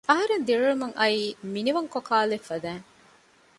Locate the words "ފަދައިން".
2.49-2.87